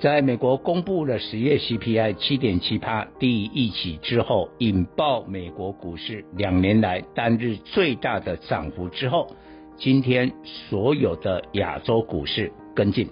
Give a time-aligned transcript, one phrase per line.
[0.00, 9.36] 在美国公布了十月 CPI 七点七趴第一起之后，引爆美国股市两年来单日最大的涨幅之后，
[9.76, 13.10] 今天所有的亚洲股市跟进，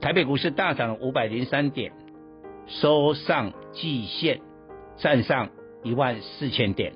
[0.00, 1.92] 台北股市大涨五百零三点，
[2.66, 4.40] 收上季线，
[4.96, 5.48] 站上
[5.84, 6.92] 一万四千点。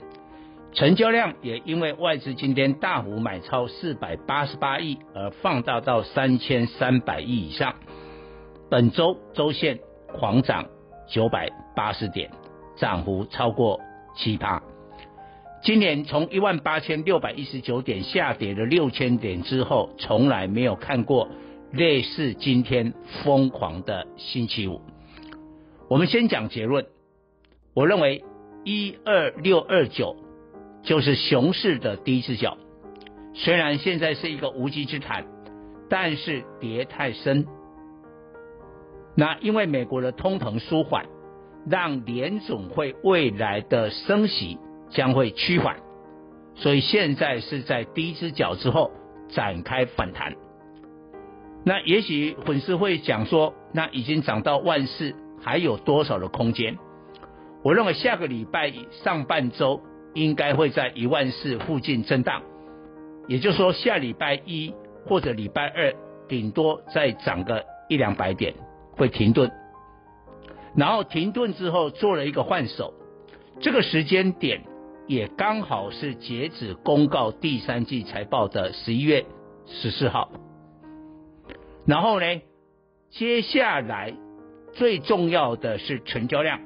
[0.73, 7.77] 成交量也因为外资今天大幅买超四百八十八亿而放大到三千三百亿以上，
[8.69, 9.79] 本周周线
[10.13, 10.67] 狂涨
[11.09, 12.31] 九百八十点，
[12.77, 13.81] 涨幅超过
[14.17, 14.63] 七趴。
[15.63, 21.29] 今年从一万八千六百一十九点下跌了六千点之后，从来没有看过
[21.73, 24.81] 类似今天疯狂的星期五。
[25.89, 26.87] 我们先讲结论，
[27.75, 28.25] 我认为
[28.65, 30.17] 一二六二九。
[30.83, 32.59] 就是熊市的第一只脚，
[33.35, 35.27] 虽然现在是一个无稽之谈，
[35.91, 37.45] 但是跌太深。
[39.17, 41.07] 那因为美国的通膨舒缓，
[41.69, 44.59] 让联总会未来的升息
[44.91, 45.77] 将会趋缓，
[46.55, 48.91] 所以现在是在第一只脚之后
[49.29, 50.35] 展开反弹。
[51.65, 56.79] 那也许粉丝会讲说，那已经涨到万四，还有多少的空间？
[57.65, 58.73] 我认为下个礼拜
[59.03, 59.81] 上半周。
[60.15, 62.41] 应该会在一万四附近震荡，
[63.29, 64.73] 也就是说下礼拜一
[65.05, 65.93] 或者礼拜二
[66.27, 68.55] 顶多再涨个一两百点，
[68.97, 69.51] 会停顿，
[70.75, 72.95] 然后停顿之后做了一个换手，
[73.61, 74.63] 这个时间点
[75.07, 79.25] 也刚好是截止公告第三季财报的十一月
[79.67, 80.31] 十四号，
[81.85, 82.27] 然后呢，
[83.11, 84.15] 接下来
[84.73, 86.61] 最重要的是成交量。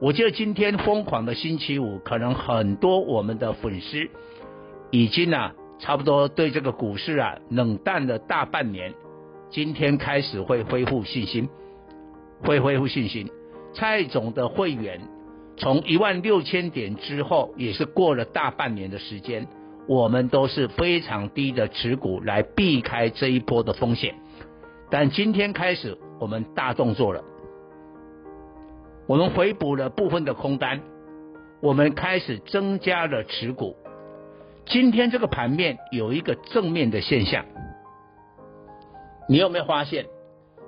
[0.00, 4.08] 我觉得今天疯狂的星期五，可能很多我们的粉丝
[4.92, 8.94] 已经啊，差不多对这个股市啊冷淡了大半年，
[9.50, 11.48] 今天开始会恢复信心，
[12.42, 13.30] 会恢复信心。
[13.74, 15.00] 蔡总的会员
[15.56, 19.46] 从一万六千点之后，也是过了大半年的时间，
[19.86, 24.14] 我们都是非常低的持股来避开这一波的风险，
[24.90, 27.22] 但今天开始我们大动作了。
[29.06, 30.82] 我们回补了部分的空单，
[31.62, 33.76] 我们开始增加了持股。
[34.66, 37.46] 今天这个盘面有一个正面的现象，
[39.28, 40.06] 你有没有发现？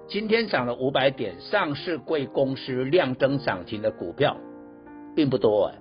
[0.06, 4.37] 今天涨了五百点，上市贵公司亮灯涨停的股票
[5.16, 5.78] 并不多哎，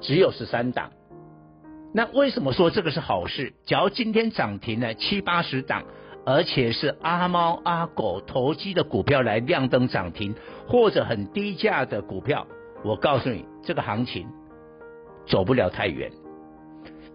[0.00, 0.92] 只有十三档。
[1.92, 3.52] 那为什么说这个是好事？
[3.66, 5.84] 假如今天涨停了七八十档。
[6.26, 10.34] 而且是阿猫阿狗投机的股票来亮灯涨停，
[10.66, 12.46] 或者很低价的股票，
[12.84, 14.28] 我告诉你，这个行情
[15.26, 16.12] 走不了太远。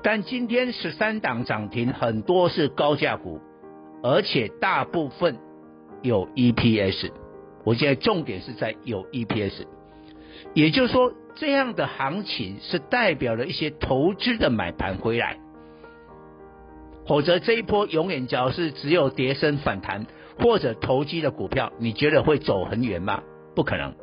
[0.01, 3.39] 但今天十三档涨停，很多是高价股，
[4.03, 5.39] 而且大部分
[6.01, 7.11] 有 EPS。
[7.63, 9.65] 我现在重点是在有 EPS，
[10.53, 15.37] 也就是说，这样的行情是代表了一些投资的买盘回来。
[17.07, 20.05] 否则这一波永远，只要是只有跌升反弹
[20.37, 23.23] 或者投机的股票，你觉得会走很远吗？
[23.55, 23.93] 不可能。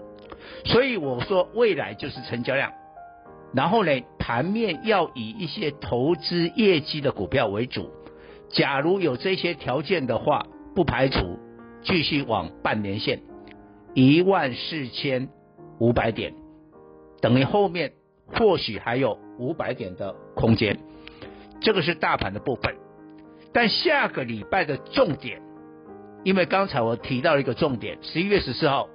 [0.64, 2.72] 所以我说未来就是成交量，
[3.54, 7.90] 然后呢，盘面要以一些投资业绩的股票为主。
[8.50, 11.38] 假如有这些条件的话，不排除
[11.82, 13.20] 继续往半年线
[13.94, 15.28] 一万四千
[15.78, 16.34] 五百点，
[17.20, 17.92] 等于后面
[18.26, 20.78] 或许还有五百点的空间。
[21.60, 22.74] 这个是大盘的部分。
[23.52, 25.42] 但下个礼拜的重点，
[26.22, 28.88] 因为刚才我提到了一个重点，十一月十四号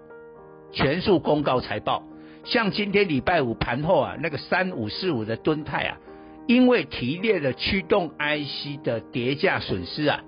[0.71, 2.03] 全数公告财报，
[2.45, 5.97] 像今天礼拜五盘后啊，那个三五四五的吨泰啊，
[6.47, 10.23] 因为提列了驱动 IC 的跌价损失啊，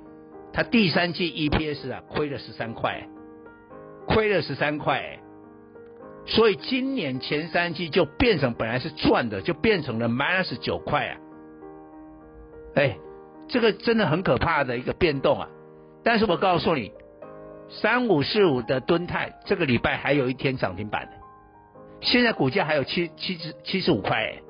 [0.52, 3.08] 它第三季 EPS 啊亏了十三块，
[4.08, 5.20] 亏了十三块，
[6.26, 11.18] 所以今年前三季就变成本来是赚的，就变成了 minus 九块啊！
[12.76, 12.98] 哎，
[13.48, 15.48] 这个真的很可怕的一个变动啊！
[16.04, 16.92] 但是我告诉你，
[17.70, 21.08] 三五四五的敦泰这个礼拜还有一天涨停板，
[22.02, 24.42] 现在股价还有七七十七十五块哎，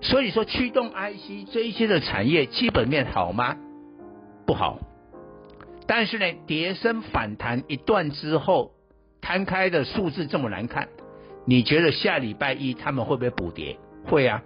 [0.00, 3.56] 所以说驱动 IC 这一些的产业基本面好吗？
[4.46, 4.78] 不好。
[5.86, 8.72] 但是呢，跌升反弹一段之后。
[9.20, 10.88] 摊开的数字这么难看，
[11.44, 13.76] 你觉得下礼拜一他们会不会补跌？
[14.06, 14.42] 会啊，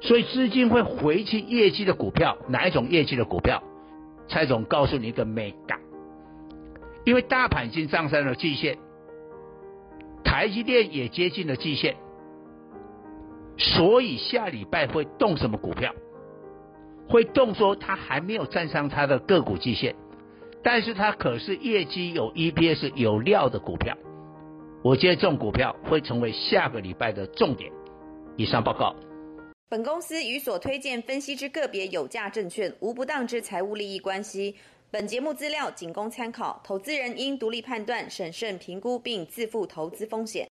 [0.00, 3.62] 所以资金会回去业绩的股票，哪一种业绩的股票？
[4.26, 5.78] 蔡总告诉你一个 mega，
[7.04, 8.78] 因为大盘已经上升了季线，
[10.24, 11.96] 台积电也接近了季线，
[13.58, 15.92] 所以下礼拜会动什么股票？
[17.08, 19.94] 会动说它还没有站上它的个股季线。
[20.62, 23.96] 但是它可是业绩有 EPS 有料的股票，
[24.82, 27.72] 我觉得这种股票会成为下个礼拜的重点。
[28.36, 28.94] 以上报告。
[29.70, 34.54] 本公司与所推荐分析之个别有价证券无不当之财务利益关系。
[34.90, 40.46] 本节目资料仅供参考，投资人应独立判断、审慎评估并自负投资风险。